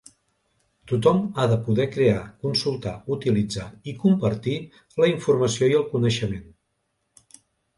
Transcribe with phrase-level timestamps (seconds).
[0.91, 4.57] Tothom ha de poder crear, consultar, utilitzar i compartir
[5.03, 6.49] la informació i el coneixement.